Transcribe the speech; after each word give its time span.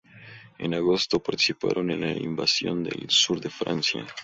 En 0.57 0.73
agosto 0.73 1.21
participaron 1.21 1.91
en 1.91 2.01
la 2.01 2.09
Invasión 2.11 2.83
del 2.83 3.11
sur 3.11 3.39
de 3.39 3.51
Francia. 3.51 4.03